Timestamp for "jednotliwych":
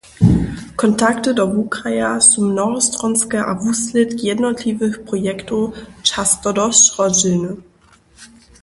4.29-4.95